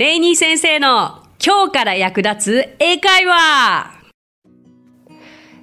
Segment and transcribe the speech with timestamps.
[0.00, 4.00] レイニー先生の今日から役立つ英会話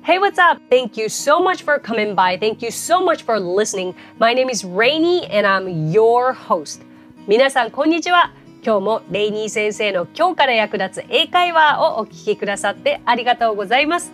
[0.03, 0.61] Hey, what's up?
[0.69, 2.39] Thank you so much for coming by.
[2.39, 3.95] Thank you so much for listening.
[4.19, 6.85] My name is Rainy and I'm your host.
[7.27, 8.31] 皆さん、こんにちは。
[8.63, 14.13] 今日もレイニー先生の今日から役立つ英会話をお聞きくださってありがとうございます。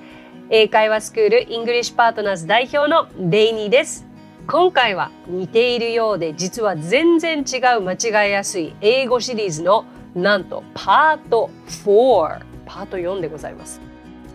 [0.50, 4.06] 英会話スクールイングリッシュパートナーズ代表のレイニーです。
[4.48, 9.86] 今回は似ているようで実は全然違う間違いやすい英語シリーズの
[10.16, 13.82] なんとパート4パート4でございます。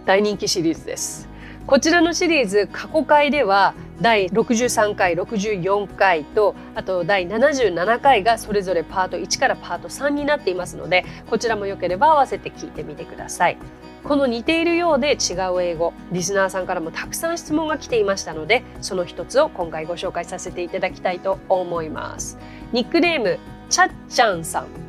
[0.04, 1.28] 大人気シリーズです。
[1.66, 13.58] こちらのシリーズ過去回では第63回64回とあと第77回がそれぞれパート1からパート3になっていますのでこちらもよければ合わせて聞いてみてください。
[14.02, 22.38] この似ているようで違う英語リスナーさんからもたくさん質問が来ていましたのでその一つを今回ご紹介させていただきたいと思います。
[22.72, 24.87] ニックネームちゃっちゃんさん。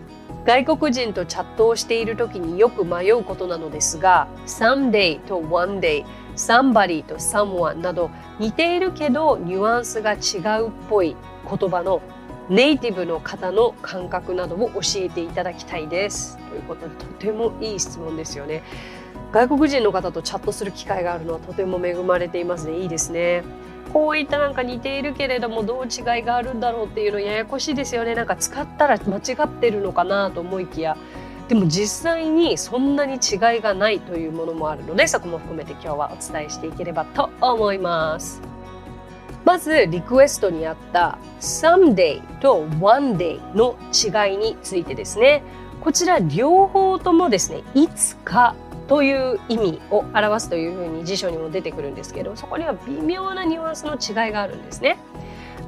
[0.49, 6.04] 外国人とチャットをしている時によく迷うことなのですが someday と one day
[6.35, 11.15] somebody と someone など似ているけどニュアンスが違うっぽい
[11.48, 12.01] 言葉の
[12.49, 16.40] ネイティブの方の感覚などを教えていただきたいです。
[16.49, 18.63] ということでとてもいい質問ですよね。
[19.32, 22.79] 外国人の方とチャットする機会があるのはとても恵まれていますね。
[22.79, 23.43] いいですね。
[23.93, 28.15] こういったなんか似ているけれどもどう違いがあるんだろうっていうのややこしいですよね。
[28.15, 30.98] なんか使ったら間違ってるのかなと思いきや。
[31.48, 33.20] でも実際にそんなに違い
[33.62, 38.41] がないというものもあるのでそこも含めて今日はお伝えしていければと思います。
[39.45, 45.41] まずリクエストにあった someday と one day の違いについてですね。
[45.82, 48.54] こちら両方ともですねいつか
[48.90, 54.98] という意味を表すというふうに辞書にも出てくるんですけどそこには微妙なニュアンスの違いがあるんですね。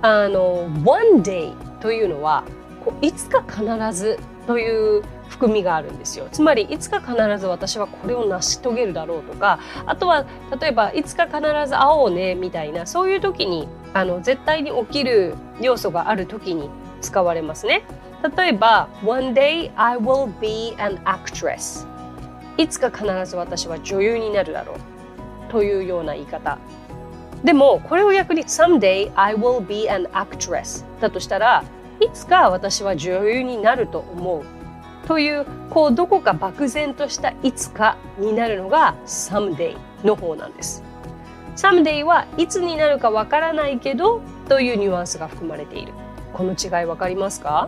[0.02, 2.44] あの one day というのは
[2.83, 6.27] こういつか必ずという含みがあるんですよ。
[6.31, 10.25] つまりいつか必ず私はこれを成し遂げるだろうとかあとは
[10.59, 16.70] 例えばいつか必ず会おうねみたいなそういう時にあの絶対に起きる要素がある時に
[17.02, 17.83] 使われますね。
[18.36, 21.90] 例えば One day I will be an actress
[22.58, 24.78] いつか必ず私は女優になるだろう。
[25.52, 26.58] というような言い方。
[27.44, 31.64] でもこれを逆に Someday I will be an actress だとしたら
[32.00, 34.44] いつか私は女優になると思う。
[35.08, 40.83] というこうどこか漠然としたいつかになるのが Someday の方なんです。
[41.56, 45.94] Someday はいつになるかわからないけどというニュアンスが含まれている。
[46.33, 47.68] この違いわかりますか？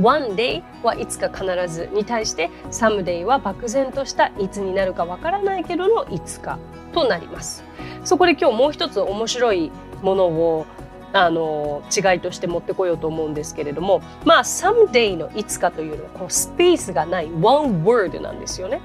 [0.00, 6.58] One day はいつか必ずに対して someday は漠然としたいつになるかわからないけどのいつか
[6.92, 7.64] となります。
[8.04, 10.66] そこで今日もう一つ面白いものを
[11.12, 18.80] あの違いとして持ってこようと思うんですけれどもまあ someday のいつかというのはこうスペースがない one word なんですよね。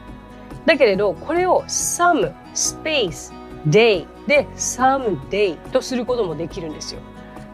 [0.65, 3.33] だけれどこれを some space
[3.67, 7.01] day で someday とすることもできるんですよ。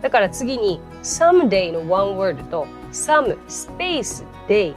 [0.01, 4.73] だから次に someday の one word と some space day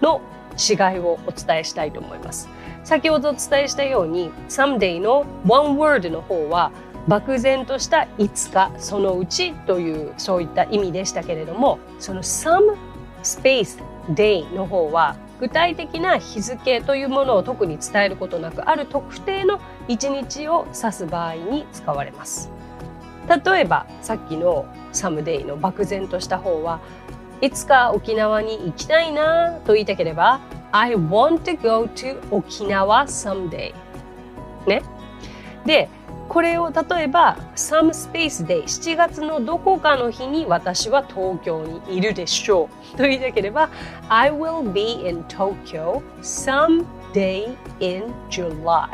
[0.00, 0.20] の
[0.56, 2.48] 違いをお伝えしたいと思います。
[2.84, 6.70] 先ほどお伝えしたように someday の one word の方は
[7.08, 12.76] 漠然としたいつかそのうちというそういった意味でしたけれどもその some
[13.24, 22.50] space day の方は具体的な日付というものを特に伝えることなくある特定の一日を指す場合に使われます。
[23.44, 26.80] 例えばさっきのサムデイの漠然とした方は
[27.40, 30.40] いつか沖縄に行きたいなと言いたければ
[30.72, 33.74] I want to go to 沖縄 someday.
[34.66, 34.82] ね。
[35.64, 35.88] で
[36.28, 43.70] これを例えば some space day 7月のどこかの日に私は東京にいるでしょうと言いたければ
[44.08, 48.88] I will be in Tokyo someday in July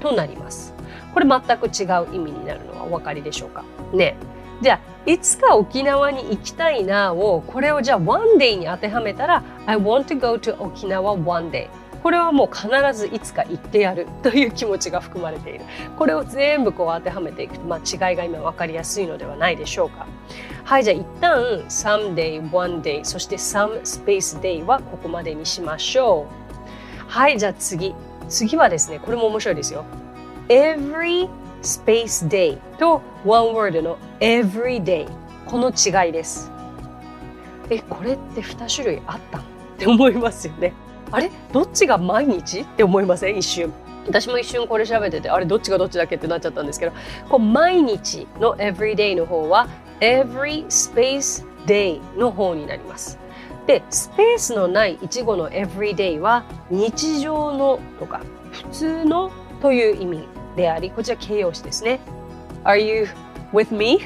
[0.00, 0.74] となります。
[1.14, 3.62] これ全く違う意味になるのはお分かりでしょうか？
[3.92, 4.16] ね。
[4.60, 11.68] じゃあいつか沖縄に行きたいなをこれをじゃあ one day に当てはめたら I want to go to 沖縄 one day.
[12.02, 15.64] これはもう必ずいつか行ってやるという気持ちが含まれている。
[15.96, 20.06] これを全部こう当てはめていくと、まあ、違いが今分かりやすいのではないでしょうか。
[20.64, 26.26] はいじゃあ一旦 someday one day そして some space day はここまでにしましょ
[27.08, 27.10] う。
[27.10, 27.94] はいじゃあ次。
[28.28, 29.84] 次はですねこれも面白いですよ。
[30.48, 31.28] Every
[31.62, 35.08] space day と one word の every day
[35.46, 36.50] この違いです。
[37.70, 39.42] え、これって2種類あったっ
[39.78, 40.72] て思いますよね。
[41.10, 41.30] あれ？
[41.52, 42.60] どっちが毎日？
[42.60, 43.38] って思いません？
[43.38, 43.72] 一瞬。
[44.06, 45.46] 私も一瞬これ調べててあれ？
[45.46, 46.92] どっちがどっちだっけってなっちゃったんですけど。
[47.28, 49.68] こう毎日の everyday の方は
[50.00, 53.18] every space day の方になります。
[53.66, 58.20] で、スペースのない一語の everyday は日常のとか
[58.50, 59.30] 普通の
[59.60, 60.31] という意味。
[60.56, 62.00] であり、こちら形容詞ですね。
[62.64, 63.08] Are you
[63.52, 64.00] with me?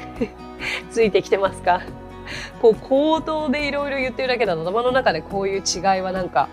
[0.91, 1.81] ついてきてますか？
[2.61, 6.49] こう口頭でいろいろ言ってるだけだと頭の中でこういう違いはなんか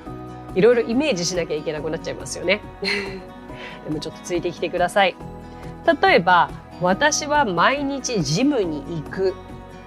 [0.54, 2.60] いろいろイメージしなきゃいけなくなっちゃいますよね。
[3.84, 5.16] でもちょっとついてきてください。
[6.02, 6.50] 例えば、
[6.80, 9.34] 私は毎日ジムに行く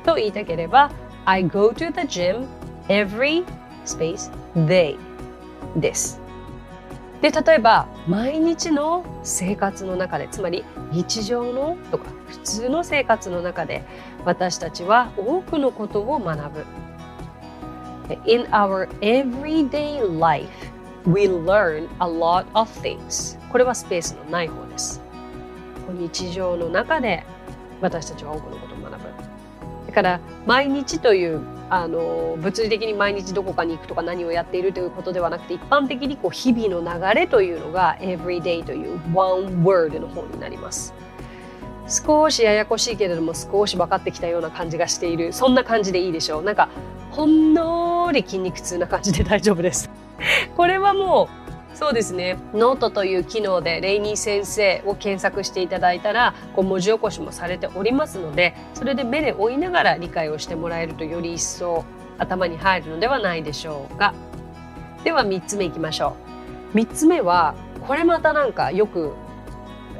[0.05, 0.91] と言いたければ、
[1.25, 2.45] I go to the gym
[2.87, 3.45] every
[3.85, 4.97] space day
[5.75, 6.16] です。
[7.21, 13.83] で、例えば、毎日の生活の中で、つまり日常のとか普通の生活の中で、
[14.23, 16.65] 私たちは多くのことを学ぶ。
[18.25, 20.47] In our everyday life,
[21.05, 23.37] we learn a lot of things.
[23.51, 25.01] これはスペースのない方です。
[25.89, 27.25] 日常の中で
[27.81, 29.07] 私たちは多くのことを学ぶ。
[29.87, 40.93] だから毎日というあの物理的に毎日どこかに行くとか何をやっているということではなくて一般的にこう日々の流れというのが everyday という one word の方になります。
[41.89, 45.31] 少しややこしいけれども少し分かってきたような感じがしている。
[45.31, 46.43] そんな感じでいいでしょう。
[46.43, 46.69] なんか
[47.11, 49.89] ほんのり筋肉痛な感じで大丈夫です。
[50.55, 51.46] これはもう
[51.77, 52.39] そうですね。
[52.55, 61.85] ノートという機能でレイニー先生を検索していただいたらこう文字起こしもされておりますのでそれで目で追いながら理解をしてもらえるとより一層
[62.17, 64.15] 頭に入るのではないでしょうか。
[65.03, 66.15] では3つ目いきましょ
[66.73, 66.77] う。
[66.77, 67.53] 3つ目は
[67.87, 69.13] これまたなんかよく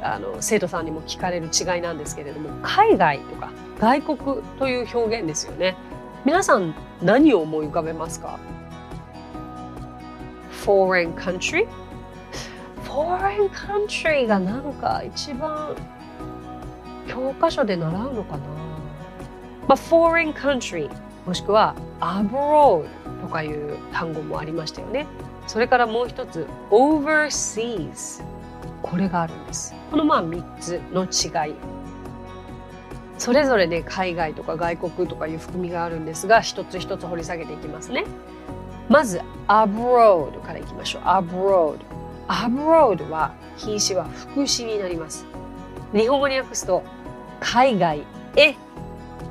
[0.02, 4.18] あの生徒さんにも聞かれる違いなんですけれども海外とか外国
[4.58, 5.76] という表現ですよね。
[6.24, 8.40] 皆さん何を思い浮かべますか？
[10.64, 11.66] Foreign country?
[12.84, 15.76] Foreign country がなんか一番
[17.06, 18.44] 教科書で習うのかな。
[19.68, 20.90] まあ foreign country
[21.26, 22.86] もしくは abroad
[23.20, 25.06] とかいう単語もありましたよね。
[25.46, 28.22] それからもう一つ overseas
[28.82, 29.74] これがあるんです。
[29.90, 31.54] このまあ3つの違い。
[33.18, 38.04] それぞれで海外とか外国とかいう含みがあるんですが一つ一つ掘り下げていきますね。
[38.88, 41.02] まず abroad からいきましょう。
[41.02, 41.78] abroad
[42.28, 45.26] abroad は品詞は副詞になります。
[45.92, 46.82] 日本語に訳すと
[47.40, 48.04] 海外
[48.36, 48.54] へ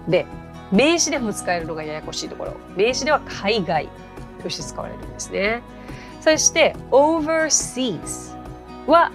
[0.07, 0.25] で
[0.71, 2.53] 名詞でも使えるのがややこしいところ。
[2.75, 3.89] 名詞では海外
[4.41, 5.61] として使われるんですね。
[6.21, 8.35] そして overseas
[8.87, 9.11] は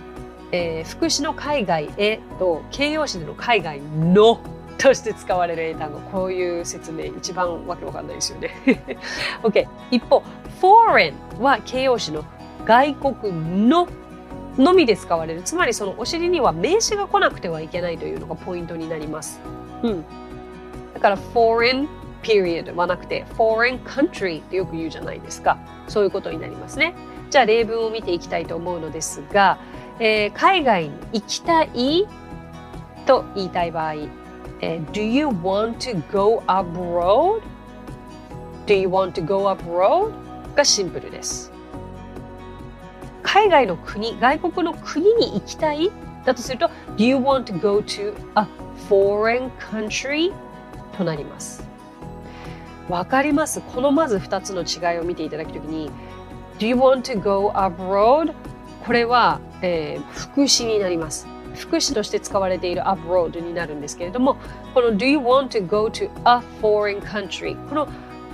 [0.53, 4.39] えー、副詞の海外へと形容詞での海外の
[4.83, 8.51] として使われる英単語こういう説明一番わけわかんないですよね。
[9.43, 10.23] OK 一方
[10.61, 12.25] foreign は形容詞の
[12.65, 13.89] 外国の
[14.59, 19.41] のみで使われるつまりそのお尻には名詞が来なくてはいけないというのがポイントになります。
[19.83, 20.05] うん、
[20.95, 21.89] だから foreign
[22.23, 25.59] period はなくて foreign country ってよく言うじゃないですか
[25.89, 26.95] そういうことになりますね。
[27.31, 29.59] じゃあ例文を見ていきたいと思うのですが
[29.99, 32.09] えー、海外に行きたい
[33.07, 33.95] と言いたい場合、
[34.63, 37.43] Do you want to go abroad?
[38.67, 40.13] Do you want to go abroad?
[40.55, 41.51] がシンプルです。
[43.25, 45.91] 海外の国、外国の国に行きたい
[46.25, 48.47] だとすると Do you want to go to a
[48.89, 50.33] foreign country?
[50.97, 51.67] となります。
[52.89, 55.91] わかりますこのまず2つの違いを見ていただくときに
[56.59, 58.33] Do you want to go abroad?
[58.85, 61.32] これは、えー、副詞になります。
[61.55, 64.37] 副詞として使われている abroad になるんですけれども、
[64.75, 67.57] この Do you want to go to a foreign country?
[67.69, 67.89] この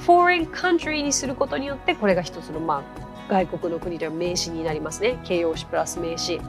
[0.06, 2.82] foreign country にすることによって、これが一つの、ま
[3.28, 5.18] あ、外国の国では名詞になりますね。
[5.24, 6.40] 形容詞プラス名詞。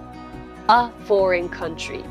[0.69, 2.03] a foreign country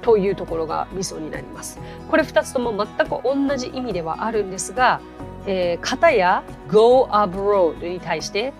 [0.00, 1.78] というところがミソになります。
[2.10, 5.00] これ二つとも全く同じ意味ではあるんですが、
[5.46, 8.52] えー、片や go abroad に対して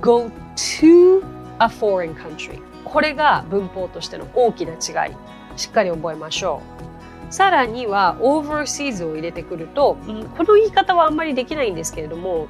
[0.00, 1.22] go to
[1.58, 2.60] a foreign country
[2.92, 5.14] これが文法としての大きな違い。
[5.56, 6.60] しっかり覚えましょ
[7.30, 7.32] う。
[7.32, 9.96] さらには overseas を入れてくると、
[10.36, 12.48] この言い方はあんまりできないんですけれども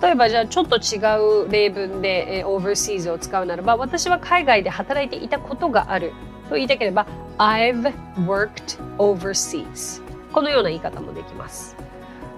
[0.00, 6.12] 例えばじゃあちょっと違う例文で、え overseas を使うならば私は海外で働いていたことがある。
[6.48, 7.06] と言いたければ
[7.38, 7.92] I've
[8.26, 11.76] worked overseas このような言い方もできます。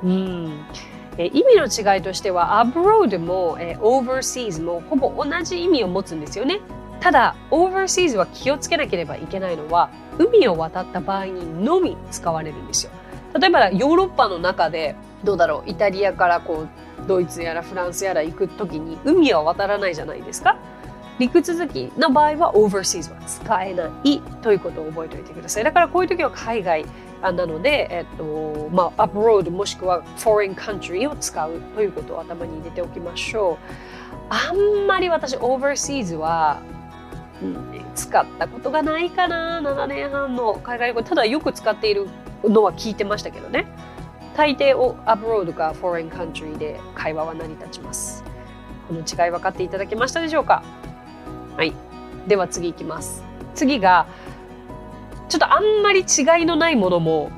[0.02, 0.64] うん。
[1.16, 6.60] え意味の違いとしては abroad も、え overseas もほぼ同じ意味を持つんですよね。
[7.04, 12.92] ただ overseas は気をつけなければいけないのは海を渡った場合にのみ使われるんですよ。
[13.38, 16.68] 例えばヨーロッパの中でどうだろうイタリアからこう
[17.06, 20.56] ドイツやらフランスやら行く時に海は渡らないじゃないですか。
[21.18, 25.64] 陸続きの場合は overseas は使えないということを覚えておいてください。
[25.64, 26.86] だからこういう時は海外
[27.20, 34.24] なので、えっと、まあ、abroad もしくは foreign country を使うということを頭に入れておきましょう。
[34.30, 36.62] あんまり私 overseas は、
[37.94, 39.60] 使ったことがないかな。
[39.60, 41.02] 7年半の海外旅行。
[41.02, 42.08] ただよく使っている
[42.44, 43.66] のは聞いてましたけどね。
[44.36, 48.24] 大抵を abroad か foreign country で会話は成り立ちます。
[48.88, 50.62] この違い分かっていただけましたでしょうか？
[51.56, 51.72] はい。
[52.26, 53.22] では次いきます。
[53.54, 54.06] 次が、
[55.28, 57.30] ちょっとあんまり違いのないものも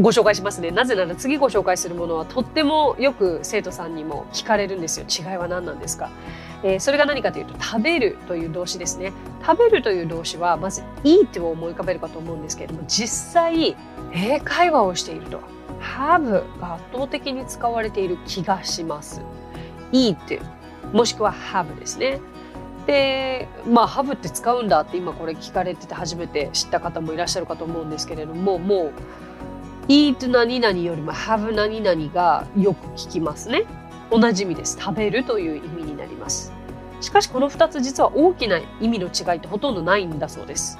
[0.00, 0.70] ご紹介しますね。
[0.70, 5.06] なぜなら次ご紹介するものはとってもよく生徒さんにも聞かれるんですよ。
[5.08, 6.10] 違いは何なんですか、
[6.62, 9.12] えー、それが何かというと食べるという動詞ですね。
[9.44, 13.76] 食べるという動詞はまず eat を思い浮かべるかと思うんですけれども実際
[14.12, 15.40] 英会話をしていると
[15.80, 19.20] have が圧倒的に使われている気がします。
[19.90, 20.40] eat
[20.92, 22.20] もしくは have ですね。
[22.86, 28.92] でまあハブって使うんだって今これ聞かれてて初めて知った方もいらっしゃるかと思うんですけれどももう
[29.88, 33.64] eat 何々よりも have 何々がよく聞きますね。
[34.10, 34.78] 同じ意味です。
[34.80, 36.52] 食べるという意味になります。
[37.00, 40.78] しかしこの2つ実は大きな意味の違いってほとんどないんだそうです。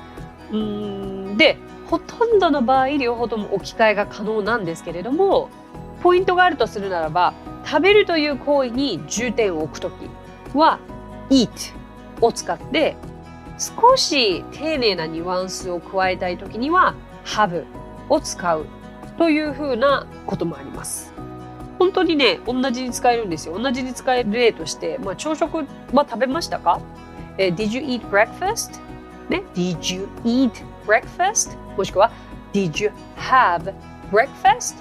[0.53, 5.49] うんでほとんどの場合両方とも置き換えが可能なんですけれども
[6.03, 7.35] ポイントがあるとするならば
[7.65, 9.95] 食べるという行為に重点を置くとき
[10.55, 10.79] は
[11.31, 11.49] eat
[12.21, 12.97] を使って
[13.59, 17.65] 少し丁寧なニュアンスを加えたい時には have
[18.09, 18.67] を使う。
[19.19, 21.13] というふうなこともあります。
[21.79, 23.59] 本当にね、同じに使えるんですよ。
[23.59, 25.59] 同じに使える例として、まあ、朝食
[25.93, 26.81] は食べましたか、
[27.37, 28.81] えー、?Did you eat breakfast?
[29.29, 30.53] ね、Did you eat
[30.87, 31.57] breakfast?
[31.77, 32.11] もしくは
[32.53, 33.75] Did you have
[34.11, 34.77] breakfast?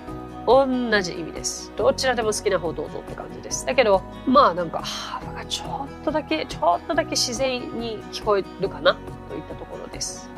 [0.48, 0.66] 同
[1.02, 1.74] じ意味です。
[1.76, 3.66] どちらでも好きな方どうぞって感じです。
[3.66, 8.96] だけど、まあなんか、ハーブがちょっとだけ、ちょっとだけ自然に聞こえるかな
[9.30, 10.30] といったところです。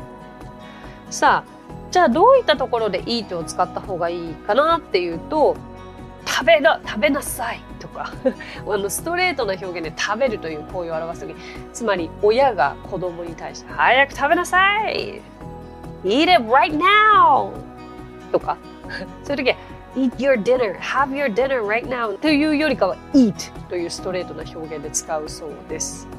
[1.11, 1.58] さあ、
[1.91, 5.55] じゃあどういったところで eat を使った方がいいかなっていうと、
[6.25, 8.11] 食べな、食べなさいとか
[8.67, 11.35] あのストレートな表現で食べるという行為を表すとき、
[11.73, 15.21] つまり親が子供に対して早く食べなさい
[16.03, 17.51] !Eat it right now!
[18.31, 18.57] とか、
[19.23, 19.55] そういう時は
[19.95, 26.18] eat your dinner, have your dinner right now というよりかは eat というストレートな表現で使うそうです。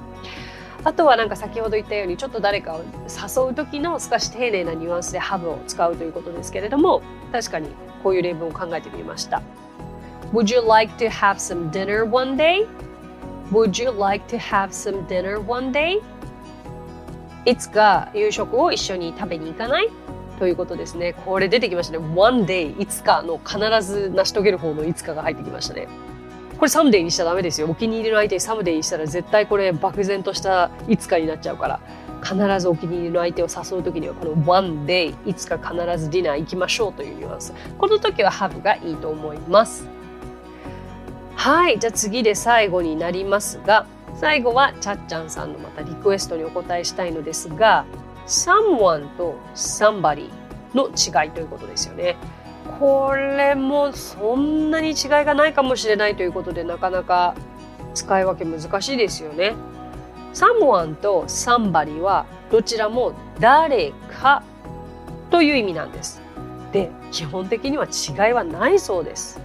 [0.82, 7.68] あとはなんか先ほど言ったようにちょっと誰かを誘う時の少し丁寧なニュアンスで have を使うということですけれども確かに
[8.02, 9.42] こういう例文を考えてみました。
[10.32, 12.66] Would you like to have some dinner one day?
[13.52, 16.00] Would you like to have some dinner one day?
[17.44, 19.88] いつか夕食を一緒に食べに行かない？
[20.38, 21.12] ということですね。
[21.12, 22.04] これ出てきましたね。
[22.14, 25.88] one day いつかの必ず成し遂げる方のいつかが入ってきましたね。
[26.60, 27.68] これサムデイにしちゃダメですよ。
[27.70, 31.80] お気に入りの相手にサムデイにしたら絶対これ漠然としたいつかになっちゃうから。
[32.22, 37.54] 必ずお気に入りの相手を誘う時にはこの one day いつか必ずディナー行きましょうというニュアンス。
[37.78, 39.88] この時は have がいいと思います。
[41.34, 41.78] はい。
[41.78, 43.86] じゃあ次で最後になりますが、
[44.16, 47.86] 最後はちゃっちゃんさんのまたリクエストにお答えしたいのですが、
[48.26, 50.28] someone と somebody
[50.74, 52.16] の違いということですよね。
[52.80, 54.96] これもそんなに違い
[55.26, 57.34] がないかもしれないということでなかなか
[57.92, 59.54] 使い分け難しいですよね。
[60.32, 64.42] someone と somebody はどちらも誰か
[65.30, 66.22] という意味なんです。
[66.72, 69.38] で、基本的には違いはないそうです。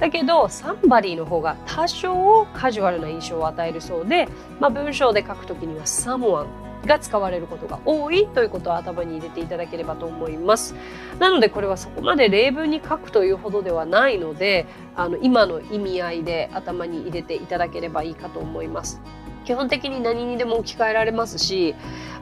[0.00, 4.28] だけど、サンバリーの方が多少カジュアルな印象を与えるそうで、
[4.60, 6.46] まあ、文章で書くときには someone
[6.86, 10.74] が使われることが多いということを頭に入れていただければと思います。
[11.18, 19.00] なのでこれはそこまで例文に書くというほどではないので、あの今の意味合いで頭に入れていただければいいかと思います。
[19.44, 21.74] 基本的に何にでも置き換えられますし、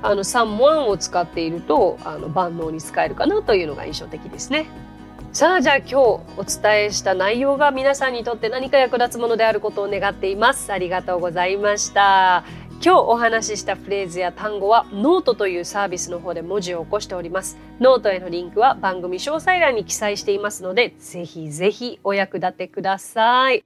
[0.03, 4.67] あの someone を使っているとあの万能に使えるかなというのが印象的ですね。
[5.33, 10.73] さあじゃあ今日お伝えした内容が皆さんにとって何か役立つものであることを願っています。
[10.73, 12.45] ありがとうございました。
[12.83, 17.57] 今日お話ししたフレーズや単語はノートというサービスの方で文字を起こしております。
[17.81, 23.65] ノートへのリンクは番組詳細欄に記載していますので、ぜひぜひお役立てください。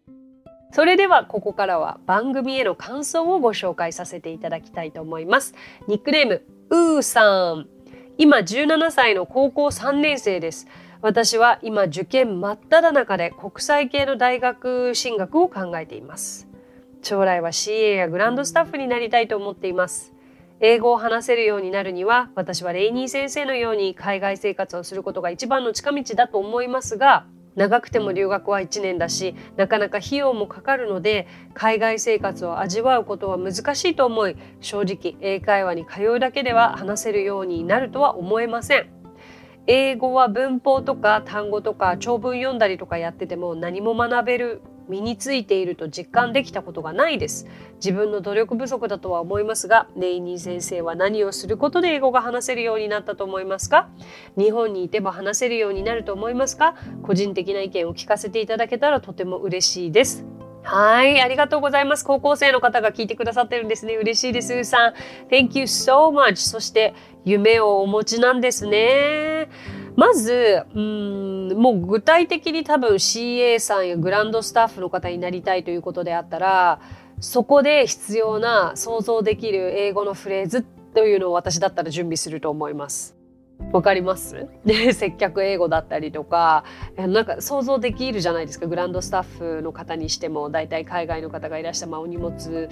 [0.70, 5.54] それではここからは番組への感想をご紹介させていただきたいと思います。
[5.86, 7.66] ニックネーム、うーさん。
[8.18, 10.66] 今17歳の高校3年生です。
[11.00, 16.47] 私は今受験真っ只中で国際系の大学進学を考えています。
[17.08, 20.12] 将来は CA やグランドスタッフになりたいと思っています。
[20.60, 27.24] 英語を話せるようになるには、私はレイニー先生のように海外生活をすることが一番の近道だと思いますが、
[27.56, 38.88] 長くても留学は1年だしなかなか費用もかかるので海外生活を味わうことは難しいと思い正直英会話に通うだけでは話せるようになるとは思えません
[39.66, 53.88] 英語は文法とか単語とか長文読んだりとかやってても何も学べる身についていると実感できたことがないです自分の努力不足だとは思いますがレイニー先生は何をすることで英語が話せるようになったと思いますか？
[54.36, 56.74] 日本にいても話せるようになると思いますか？
[57.02, 60.24] 個人的な意見を聞かせていただけたらとても嬉しいです
[60.62, 62.04] はい、ありがとうございます。
[62.04, 63.94] 高校生の方が聞いてくださってるんですね。
[63.94, 64.64] 嬉しいです。
[64.64, 64.94] さん。
[65.30, 66.36] Thank you so much.
[66.36, 69.48] そして、夢をお持ちなんですね。
[69.98, 76.80] まず、うん、もう具体的に多分 CA さんやグランドスタッフの方になりたいということであったら、
[77.18, 80.62] そこで必要な想像できる英語のフレーズ
[80.94, 83.17] というのを私だったら準備すると思います。
[83.72, 84.46] わかります？
[84.64, 86.64] で 接客英語だったりとか
[86.96, 89.22] なんか想像できるじゃないですかグランドスタッ
[89.58, 92.68] フの方にしても大体海外の方がいらしたお荷物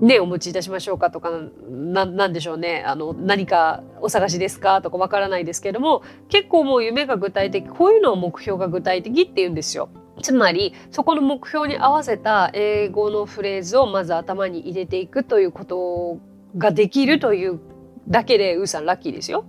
[0.00, 1.30] ね、お持ちいたしましょうかとか
[1.68, 9.88] ななんでしょうねあの何かお探しですかとかわからないですけども結構もう夢が具体的こういうのを目標が具体的って言うんですよ。
[10.22, 16.18] つまりそこの目標に合わせた英語のフレーズをまず頭に入れていくということ
[16.56, 17.60] ができるという
[18.08, 19.44] だけでウーさんラッキーですよ。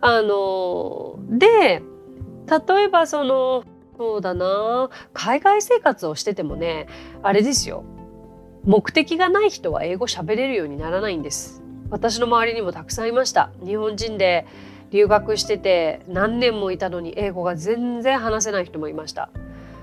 [0.00, 1.82] あので
[2.68, 3.64] 例えばその
[3.96, 6.86] そうだな海外生活をしててもね
[7.22, 7.84] あれですよ。
[8.64, 11.62] 目的がない人は英語喋れるようにならないんです。
[11.88, 13.50] 私の周りにもたくさんいました。
[13.64, 14.44] 日本人で
[14.90, 19.30] 留学してて何年もいたのに英語が全然話せない人もいました。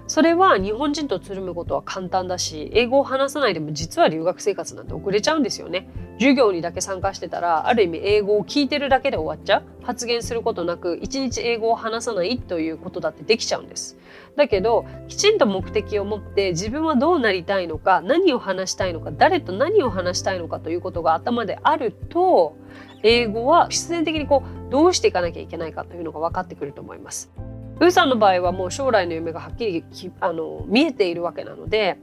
[0.06, 5.88] それは日本人とつるむことは簡単だし英語を話さないでも実は留学生活なんて遅れちゃうんですよね。
[6.20, 9.64] 授業にだけ参加してたらある意味英語を聞いてるだけで終わっちゃう。
[9.84, 13.98] 発言することなく一日英語を話さないということだってできちゃうんです。
[14.36, 22.56] だけどきちんと目的を持って自分はどうなりたいのか何を話したいのか誰と何を話したいのかということが頭であると
[23.04, 27.32] 英語は必然的にこうどうしていかなきゃいけないかというのが分かってくると思います。
[27.80, 29.86] ウーさんの場合はもう将来の夢がはっきり
[30.20, 31.98] あの見えているわけなので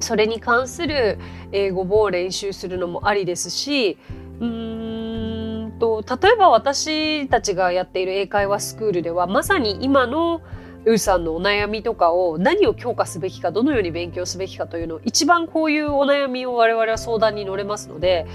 [0.00, 1.18] それに関する
[1.52, 3.98] 英語を練習するのもありですし
[4.40, 10.42] うーんと例えば私たちがやっている英会話スクールではまさに今の
[10.86, 18.26] ウーさんのお悩みとかを何を強化すべきかどのように勉強すべきかというのを一番こういうお悩みを我々は相談に乗れますので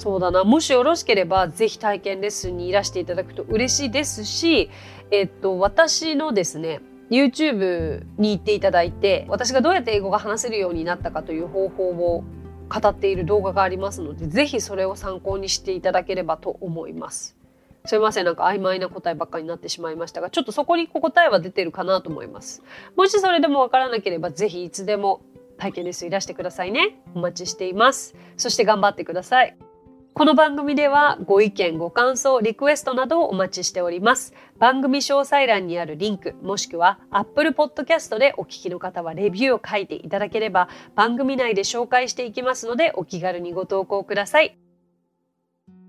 [0.00, 0.44] そうだな。
[0.44, 4.70] もしよろしければぜひ体験レッスンにいらしていただくと嬉しいですし、
[5.10, 12.24] えっと、私のですね YouTube に行っていただいて私がどうやって英語が話せるようになったかという方法を
[12.70, 17.36] 語っている動画がありますのでぜひそれを参考にしていただければと思います。
[17.84, 18.24] すいません。
[18.24, 22.62] なんか曖昧な答えばっかりになってしまいましたがちょっとそこに答えは出てるかなと思います。
[22.96, 25.20] もしそれでもわからなければぜひいつでも
[25.58, 27.02] 体験レッスンいらしてくださいね。
[27.14, 28.14] お待ちしています。
[28.38, 29.69] そして頑張ってください。
[30.12, 34.34] この番組ではご意見、ご感想、リクエストなどをお待ちしております。
[34.58, 44.58] 番組詳細欄にあるリンク、もしくは Apple Podcast でお聞きの方はレビューを書いていただければ番組内で紹介していきますのでお気軽にご投稿ください。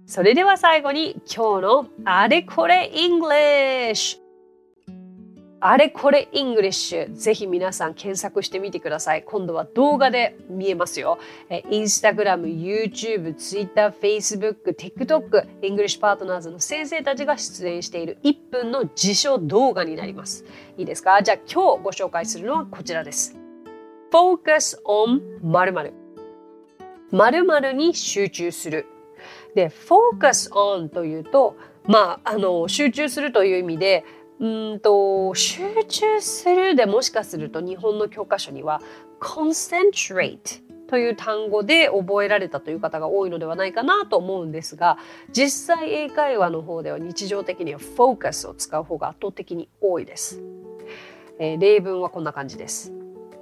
[0.05, 4.20] それでは最後に今日のあれこれ English
[5.63, 9.23] あれこれ English ぜひ皆さん検索してみてください。
[9.23, 11.19] 今度は動画で見えますよ。
[11.49, 20.45] え Instagram、YouTube、Twitter、Facebook、TikTok English Partners の先生たちが出演している1分の辞書動画になります。
[20.77, 21.21] いいですか？
[21.21, 23.37] じゃあ今日ご紹介するのはこちらです。
[24.11, 25.93] Focus on 〇〇。
[27.11, 28.87] 〇〇に集中する。
[29.53, 34.03] で focus on というとまああの集中するという意味で
[34.41, 38.81] うんと集中するでもしかすると日本の教科書には
[39.19, 44.97] concentrate という単語で覚えられたという方が多いのではないかなと思うんですが
[45.31, 50.41] 実際英会話の方では日常的には focus を使う方が圧倒的に多いです、
[51.39, 52.91] えー、例文はこんな感じです。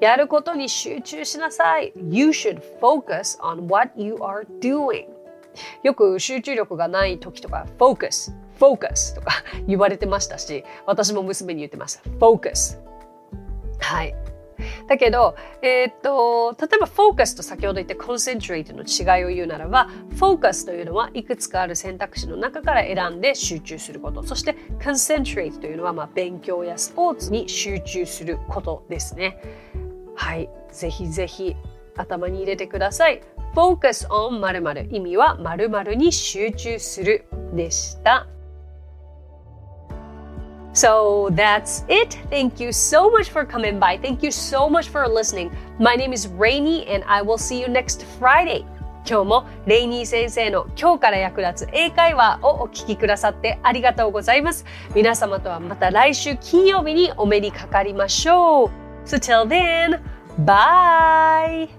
[0.01, 1.91] やることに集中しなさい。
[2.09, 5.07] You should focus on what you are doing
[5.83, 9.31] よく集中力がない時とか focus focus とか
[9.67, 12.09] 言われてましたし私も娘に言ってました。
[12.19, 12.77] focus
[13.79, 14.15] はい。
[14.87, 24.23] だけど、えー、っと例えば focus と先ほど言った concentrate の違いを言うならば focus というのはいくつかある選択肢の中から選んで集中すること。
[24.23, 29.37] そして concentrate というのはまあ勉強やスポーツに集中することですね。
[30.15, 30.49] はい。
[30.71, 31.55] ぜひぜひ
[31.95, 33.21] 頭に入れてください。
[33.55, 34.87] focus on 〇〇。
[34.91, 38.27] 意味は〇〇に集中するでした。
[40.79, 42.17] So that's it.
[42.29, 43.97] Thank you so much for coming by.
[43.97, 45.51] Thank you so much for listening.
[45.77, 48.63] My name is Rainy and I will see you next Friday.
[49.05, 54.63] 今日もレイニー先生の今日から役立つ英会話をお聞きくださってありがとうございます。
[54.95, 58.69] 皆様とはまた来週金曜日にお目にかかりましょう。
[59.05, 59.99] So till then,
[60.45, 61.78] bye!